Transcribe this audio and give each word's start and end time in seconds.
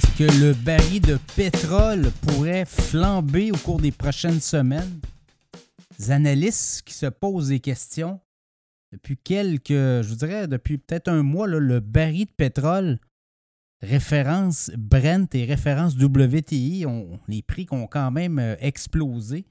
que 0.00 0.24
le 0.40 0.54
baril 0.54 1.02
de 1.02 1.18
pétrole 1.36 2.10
pourrait 2.22 2.64
flamber 2.64 3.52
au 3.52 3.56
cours 3.56 3.78
des 3.78 3.92
prochaines 3.92 4.40
semaines? 4.40 5.00
Des 5.98 6.10
analystes 6.10 6.82
qui 6.82 6.94
se 6.94 7.06
posent 7.06 7.48
des 7.48 7.60
questions. 7.60 8.18
Depuis 8.92 9.18
quelques, 9.18 9.68
je 9.68 10.14
dirais, 10.14 10.48
depuis 10.48 10.78
peut-être 10.78 11.08
un 11.08 11.22
mois, 11.22 11.46
le 11.46 11.80
baril 11.80 12.24
de 12.24 12.30
pétrole, 12.30 13.00
référence 13.82 14.70
Brent 14.78 15.34
et 15.34 15.44
référence 15.44 15.94
WTI, 15.94 16.86
les 17.28 17.42
prix 17.42 17.66
ont 17.70 17.86
quand 17.86 18.10
même 18.10 18.38
euh, 18.38 18.56
explosé. 18.60 19.44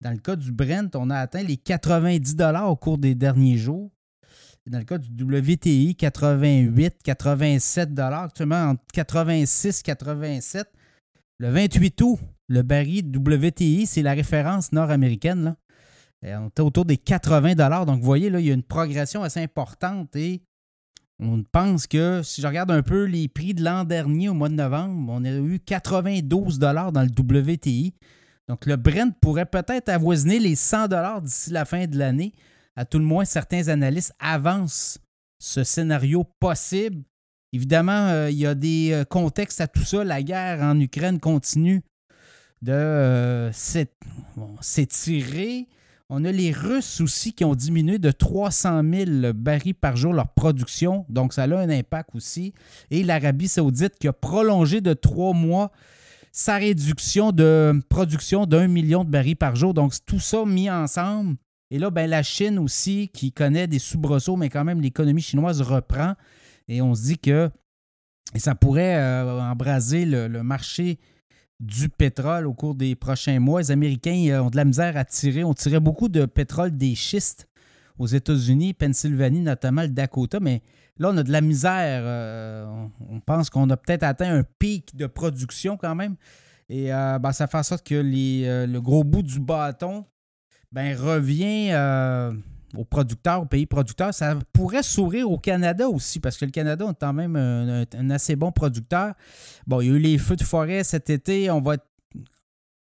Dans 0.00 0.10
le 0.10 0.18
cas 0.18 0.34
du 0.34 0.50
Brent, 0.50 0.96
on 0.96 1.10
a 1.10 1.16
atteint 1.16 1.42
les 1.42 1.56
90 1.58 2.36
au 2.66 2.76
cours 2.76 2.98
des 2.98 3.14
derniers 3.14 3.58
jours. 3.58 3.92
Dans 4.70 4.78
le 4.78 4.84
cas 4.84 4.98
du 4.98 5.24
WTI, 5.24 5.96
88, 5.96 7.02
87 7.02 7.98
actuellement 7.98 8.68
entre 8.68 8.84
86 8.92 9.80
et 9.80 9.82
87. 9.82 10.68
Le 11.38 11.50
28 11.50 12.00
août, 12.02 12.20
le 12.46 12.62
baril 12.62 13.10
WTI, 13.12 13.86
c'est 13.86 14.02
la 14.02 14.12
référence 14.12 14.70
nord-américaine. 14.70 15.56
On 16.22 16.46
était 16.46 16.62
autour 16.62 16.84
des 16.84 16.98
80 16.98 17.56
Donc, 17.84 17.98
vous 17.98 18.04
voyez, 18.04 18.30
là, 18.30 18.38
il 18.38 18.46
y 18.46 18.50
a 18.52 18.54
une 18.54 18.62
progression 18.62 19.24
assez 19.24 19.40
importante 19.40 20.14
et 20.14 20.40
on 21.18 21.42
pense 21.42 21.88
que 21.88 22.22
si 22.22 22.40
je 22.40 22.46
regarde 22.46 22.70
un 22.70 22.82
peu 22.82 23.06
les 23.06 23.26
prix 23.26 23.54
de 23.54 23.64
l'an 23.64 23.82
dernier 23.82 24.28
au 24.28 24.34
mois 24.34 24.50
de 24.50 24.54
novembre, 24.54 25.12
on 25.12 25.24
a 25.24 25.32
eu 25.32 25.58
92 25.58 26.60
dans 26.60 26.92
le 26.92 27.52
WTI. 27.52 27.92
Donc, 28.46 28.66
le 28.66 28.76
Brent 28.76 29.16
pourrait 29.20 29.46
peut-être 29.46 29.88
avoisiner 29.88 30.38
les 30.38 30.54
100 30.54 31.20
d'ici 31.22 31.50
la 31.50 31.64
fin 31.64 31.88
de 31.88 31.98
l'année 31.98 32.34
à 32.80 32.86
tout 32.86 32.98
le 32.98 33.04
moins, 33.04 33.26
certains 33.26 33.68
analystes 33.68 34.14
avancent 34.18 34.98
ce 35.38 35.64
scénario 35.64 36.24
possible. 36.40 37.02
Évidemment, 37.52 38.08
euh, 38.08 38.30
il 38.30 38.38
y 38.38 38.46
a 38.46 38.54
des 38.54 38.92
euh, 38.92 39.04
contextes 39.04 39.60
à 39.60 39.66
tout 39.66 39.82
ça. 39.82 40.02
La 40.02 40.22
guerre 40.22 40.62
en 40.62 40.80
Ukraine 40.80 41.20
continue 41.20 41.82
de 42.62 42.72
euh, 42.72 43.52
s'étirer. 44.62 45.68
On 46.08 46.24
a 46.24 46.32
les 46.32 46.52
Russes 46.52 47.02
aussi 47.02 47.34
qui 47.34 47.44
ont 47.44 47.54
diminué 47.54 47.98
de 47.98 48.10
300 48.10 48.80
000 48.90 49.34
barils 49.34 49.74
par 49.74 49.96
jour 49.96 50.14
leur 50.14 50.28
production. 50.28 51.04
Donc, 51.10 51.34
ça 51.34 51.42
a 51.42 51.58
un 51.58 51.68
impact 51.68 52.14
aussi. 52.14 52.54
Et 52.90 53.02
l'Arabie 53.02 53.48
saoudite 53.48 53.98
qui 53.98 54.08
a 54.08 54.14
prolongé 54.14 54.80
de 54.80 54.94
trois 54.94 55.34
mois 55.34 55.70
sa 56.32 56.56
réduction 56.56 57.30
de 57.30 57.78
production 57.90 58.46
d'un 58.46 58.68
million 58.68 59.04
de 59.04 59.10
barils 59.10 59.36
par 59.36 59.54
jour. 59.54 59.74
Donc, 59.74 59.92
tout 60.06 60.20
ça 60.20 60.46
mis 60.46 60.70
ensemble 60.70 61.36
et 61.70 61.78
là, 61.78 61.90
ben, 61.90 62.10
la 62.10 62.22
Chine 62.22 62.58
aussi, 62.58 63.08
qui 63.08 63.32
connaît 63.32 63.68
des 63.68 63.78
soubresauts, 63.78 64.36
mais 64.36 64.48
quand 64.48 64.64
même, 64.64 64.80
l'économie 64.80 65.22
chinoise 65.22 65.62
reprend. 65.62 66.14
Et 66.66 66.82
on 66.82 66.94
se 66.94 67.02
dit 67.02 67.18
que 67.18 67.50
ça 68.34 68.54
pourrait 68.54 68.96
euh, 68.96 69.40
embraser 69.40 70.04
le, 70.04 70.28
marché 70.42 70.98
du 71.60 71.88
pétrole 71.88 72.46
au 72.46 72.54
cours 72.54 72.74
des 72.74 72.96
prochains 72.96 73.38
mois. 73.38 73.60
Les 73.60 73.70
Américains 73.70 74.26
euh, 74.30 74.42
ont 74.42 74.50
de 74.50 74.56
la 74.56 74.64
misère 74.64 74.96
à 74.96 75.04
tirer. 75.04 75.44
On 75.44 75.54
tirait 75.54 75.80
beaucoup 75.80 76.08
de 76.08 76.26
pétrole 76.26 76.76
des 76.76 76.96
schistes 76.96 77.48
aux 77.98 78.06
États-Unis, 78.06 78.74
Pennsylvanie, 78.74 79.40
notamment 79.40 79.82
le 79.82 79.88
Dakota, 79.88 80.40
mais 80.40 80.62
là, 80.96 81.10
on 81.12 81.16
a 81.18 81.22
de 81.22 81.30
la 81.30 81.40
misère. 81.40 82.02
Euh, 82.04 82.66
on 83.08 83.20
pense 83.20 83.48
qu'on 83.48 83.70
a 83.70 83.76
peut-être 83.76 84.02
atteint 84.02 84.34
un 84.34 84.42
pic 84.58 84.96
de 84.96 85.06
production 85.06 85.76
quand 85.76 85.94
même. 85.94 86.16
Et 86.68 86.90
ben, 86.90 87.32
ça 87.32 87.48
fait 87.48 87.58
en 87.58 87.64
sorte 87.64 87.84
que 87.84 87.96
le 87.96 88.78
gros 88.78 89.02
bout 89.02 89.24
du 89.24 89.40
bâton 89.40 90.04
ben, 90.72 90.96
revient 90.96 91.70
euh, 91.72 92.32
aux 92.76 92.84
producteurs, 92.84 93.42
aux 93.42 93.46
pays 93.46 93.66
producteurs. 93.66 94.14
Ça 94.14 94.38
pourrait 94.52 94.82
sourire 94.82 95.30
au 95.30 95.38
Canada 95.38 95.88
aussi, 95.88 96.20
parce 96.20 96.36
que 96.36 96.44
le 96.44 96.50
Canada 96.50 96.86
est 96.88 97.00
quand 97.00 97.12
même 97.12 97.36
un, 97.36 98.10
assez 98.10 98.36
bon 98.36 98.52
producteur. 98.52 99.14
Bon, 99.66 99.80
il 99.80 99.88
y 99.88 99.90
a 99.90 99.94
eu 99.94 99.98
les 99.98 100.18
feux 100.18 100.36
de 100.36 100.44
forêt 100.44 100.84
cet 100.84 101.10
été. 101.10 101.50
On 101.50 101.60
va 101.60 101.74
être 101.74 101.86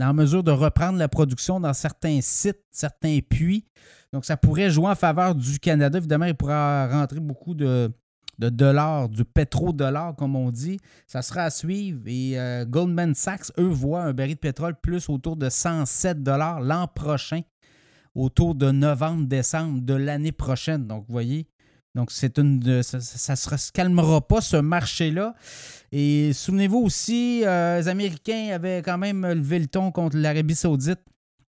en 0.00 0.14
mesure 0.14 0.44
de 0.44 0.50
reprendre 0.50 0.98
la 0.98 1.08
production 1.08 1.58
dans 1.58 1.72
certains 1.72 2.20
sites, 2.20 2.62
certains 2.70 3.18
puits. 3.20 3.66
Donc, 4.12 4.24
ça 4.24 4.36
pourrait 4.36 4.70
jouer 4.70 4.88
en 4.88 4.94
faveur 4.94 5.34
du 5.34 5.58
Canada. 5.58 5.98
Évidemment, 5.98 6.26
il 6.26 6.34
pourra 6.34 6.86
rentrer 6.86 7.18
beaucoup 7.18 7.54
de, 7.54 7.90
de 8.38 8.48
dollars, 8.48 9.08
du 9.08 9.24
pétrodollar, 9.24 10.14
comme 10.14 10.36
on 10.36 10.50
dit. 10.50 10.78
Ça 11.06 11.22
sera 11.22 11.42
à 11.42 11.50
suivre. 11.50 12.00
Et 12.06 12.38
euh, 12.38 12.64
Goldman 12.64 13.14
Sachs, 13.14 13.50
eux, 13.58 13.68
voient 13.68 14.02
un 14.02 14.12
baril 14.12 14.34
de 14.34 14.40
pétrole 14.40 14.74
plus 14.80 15.08
autour 15.08 15.36
de 15.36 15.48
107 15.48 16.22
dollars 16.22 16.60
l'an 16.60 16.86
prochain 16.86 17.40
autour 18.16 18.54
de 18.54 18.70
novembre-décembre 18.70 19.82
de 19.82 19.94
l'année 19.94 20.32
prochaine. 20.32 20.86
Donc, 20.86 21.04
vous 21.06 21.12
voyez, 21.12 21.46
donc 21.94 22.10
c'est 22.10 22.38
une, 22.38 22.82
ça 22.82 22.98
ne 22.98 23.58
se 23.58 23.72
calmera 23.72 24.26
pas, 24.26 24.40
ce 24.40 24.56
marché-là. 24.56 25.34
Et 25.92 26.32
souvenez-vous 26.32 26.78
aussi, 26.78 27.42
euh, 27.44 27.78
les 27.78 27.88
Américains 27.88 28.50
avaient 28.52 28.82
quand 28.82 28.98
même 28.98 29.26
levé 29.26 29.58
le 29.58 29.66
ton 29.66 29.92
contre 29.92 30.16
l'Arabie 30.16 30.54
saoudite 30.54 31.00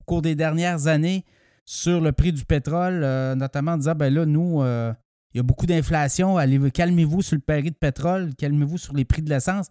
au 0.00 0.04
cours 0.04 0.22
des 0.22 0.34
dernières 0.34 0.86
années 0.86 1.24
sur 1.66 2.00
le 2.00 2.12
prix 2.12 2.32
du 2.32 2.44
pétrole, 2.44 3.02
euh, 3.04 3.34
notamment 3.34 3.72
en 3.72 3.76
disant, 3.78 3.94
ben 3.94 4.12
là, 4.12 4.26
nous, 4.26 4.62
euh, 4.62 4.92
il 5.32 5.38
y 5.38 5.40
a 5.40 5.42
beaucoup 5.42 5.66
d'inflation, 5.66 6.36
calmez-vous 6.72 7.22
sur 7.22 7.36
le 7.36 7.42
prix 7.42 7.70
de 7.70 7.76
pétrole, 7.76 8.34
calmez-vous 8.36 8.78
sur 8.78 8.94
les 8.94 9.04
prix 9.04 9.22
de 9.22 9.30
l'essence. 9.30 9.68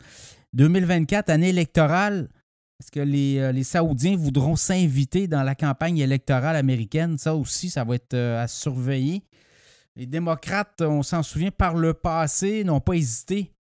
2024, 0.53 1.30
année 1.30 1.50
électorale, 1.50 2.30
est-ce 2.84 2.92
que 2.92 3.00
euh, 3.00 3.52
les, 3.52 3.64
Saoudiens 3.64 4.18
voudront 4.18 4.58
s'inviter 4.58 5.28
dans 5.28 5.44
la 5.44 5.56
campagne 5.56 6.00
électorale 6.00 6.58
américaine? 6.58 7.18
Ça 7.18 7.34
aussi, 7.34 7.70
ça 7.70 7.86
va 7.86 7.96
être 7.96 8.14
euh, 8.14 8.44
à 8.44 8.48
surveiller. 8.48 9.24
Les 9.96 10.06
démocrates, 10.06 10.82
on 10.82 11.02
s'en 11.02 11.24
souvient, 11.24 11.52
par 11.52 11.76
le 11.76 11.94
passé, 11.94 12.64
n'ont 12.64 12.82
pas 12.82 12.96
hésité 12.96 13.54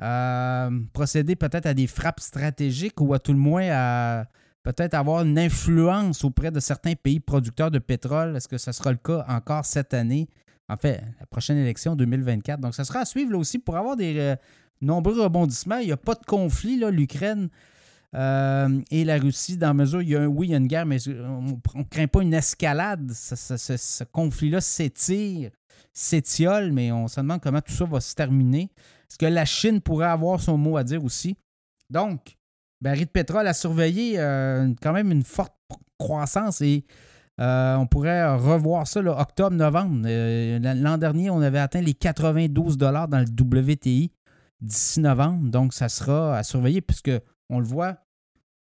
à 0.00 0.68
procéder 0.92 1.36
peut-être 1.36 1.66
à 1.66 1.74
des 1.74 1.86
frappes 1.86 2.20
stratégiques 2.20 3.00
ou 3.00 3.14
à 3.14 3.18
tout 3.18 3.32
le 3.32 3.38
moins 3.38 3.68
à 3.70 4.26
peut-être 4.62 4.94
avoir 4.94 5.22
une 5.24 5.38
influence 5.38 6.22
auprès 6.22 6.50
de 6.50 6.60
certains 6.60 6.94
pays 6.94 7.20
producteurs 7.20 7.70
de 7.70 7.78
pétrole. 7.78 8.36
Est-ce 8.36 8.46
que 8.46 8.58
ce 8.58 8.72
sera 8.72 8.92
le 8.92 8.98
cas 8.98 9.24
encore 9.26 9.64
cette 9.64 9.94
année? 9.94 10.28
En 10.68 10.76
fait, 10.76 11.02
la 11.18 11.26
prochaine 11.26 11.56
élection 11.56 11.96
2024. 11.96 12.60
Donc, 12.60 12.74
ça 12.74 12.84
sera 12.84 13.00
à 13.00 13.04
suivre 13.06 13.32
là 13.32 13.38
aussi 13.38 13.58
pour 13.58 13.76
avoir 13.76 13.96
des 13.96 14.18
euh, 14.18 14.36
nombreux 14.82 15.20
rebondissements. 15.20 15.78
Il 15.78 15.86
n'y 15.86 15.92
a 15.92 15.96
pas 15.96 16.14
de 16.14 16.24
conflit. 16.26 16.76
L'Ukraine 16.90 17.48
euh, 18.14 18.80
et 18.90 19.04
la 19.04 19.18
Russie, 19.18 19.58
dans 19.58 19.74
mesure, 19.74 20.02
il 20.02 20.08
y 20.08 20.16
a 20.16 20.28
oui, 20.28 20.48
il 20.48 20.50
y 20.50 20.54
a 20.54 20.58
une 20.58 20.66
guerre, 20.66 20.86
mais 20.86 20.96
on 21.08 21.42
ne 21.42 21.82
craint 21.84 22.06
pas 22.06 22.22
une 22.22 22.34
escalade. 22.34 23.10
Ce, 23.12 24.04
conflit-là 24.04 24.60
s'étire, 24.60 25.50
s'étiole, 25.92 26.72
mais 26.72 26.90
on 26.90 27.08
se 27.08 27.20
demande 27.20 27.40
comment 27.40 27.60
tout 27.60 27.72
ça 27.72 27.84
va 27.84 28.00
se 28.00 28.14
terminer. 28.14 28.70
Est-ce 29.10 29.18
que 29.18 29.26
la 29.26 29.44
Chine 29.44 29.80
pourrait 29.80 30.06
avoir 30.06 30.40
son 30.40 30.56
mot 30.56 30.76
à 30.76 30.84
dire 30.84 31.04
aussi? 31.04 31.36
Donc, 31.90 32.36
baril 32.80 33.04
de 33.04 33.10
pétrole 33.10 33.46
à 33.46 33.54
surveiller, 33.54 34.18
euh, 34.18 34.72
quand 34.80 34.92
même 34.92 35.12
une 35.12 35.24
forte 35.24 35.54
croissance 35.98 36.60
et 36.60 36.84
euh, 37.40 37.76
on 37.76 37.86
pourrait 37.86 38.34
revoir 38.36 38.86
ça 38.86 39.00
octobre-novembre. 39.00 40.08
L'an 40.74 40.98
dernier, 40.98 41.30
on 41.30 41.40
avait 41.40 41.58
atteint 41.58 41.80
les 41.80 41.94
92 41.94 42.78
dans 42.78 42.90
le 42.90 43.72
WTI 43.72 44.12
d'ici 44.60 45.00
novembre. 45.00 45.50
Donc, 45.50 45.72
ça 45.72 45.88
sera 45.88 46.36
à 46.36 46.42
surveiller 46.42 46.80
puisque 46.80 47.12
on 47.48 47.60
le 47.60 47.66
voit. 47.66 47.96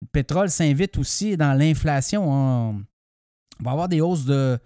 Le 0.02 0.08
pétrole 0.12 0.50
s'invite 0.50 0.98
aussi 0.98 1.36
dans 1.36 1.54
l'inflation. 1.54 2.30
On 2.30 2.84
va 3.60 3.70
avoir 3.70 3.88
des 3.88 4.00
hausses 4.00 4.24
de. 4.24 4.58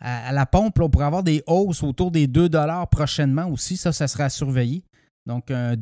À, 0.00 0.32
la 0.32 0.46
pompe, 0.46 0.78
on 0.80 0.88
pourrait 0.88 1.06
avoir 1.06 1.24
des 1.24 1.42
hausses 1.46 1.82
autour 1.82 2.12
des 2.12 2.28
2 2.28 2.48
prochainement 2.90 3.46
aussi. 3.48 3.76
Ça, 3.76 3.92
ça 3.92 4.06
sera 4.06 4.24
à 4.24 4.28
surveiller. 4.28 4.84
Donc, 5.26 5.50
un 5.50 5.74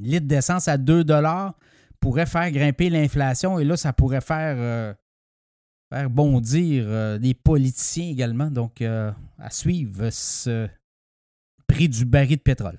litre 0.00 0.26
d'essence 0.26 0.68
à 0.68 0.78
2 0.78 1.04
pourrait 2.00 2.26
faire 2.26 2.50
grimper 2.50 2.88
l'inflation 2.88 3.58
et 3.58 3.64
là, 3.64 3.76
ça 3.76 3.92
pourrait 3.92 4.20
faire, 4.20 4.56
euh, 4.58 4.94
bondir 6.08 6.84
euh, 6.86 7.18
des 7.18 7.34
politiciens 7.34 8.08
également. 8.08 8.50
Donc, 8.50 8.80
euh, 8.80 9.12
à 9.38 9.50
suivre 9.50 10.10
ce 10.10 10.68
prix 11.66 11.88
du 11.88 12.04
baril 12.04 12.36
de 12.36 12.42
pétrole. 12.42 12.78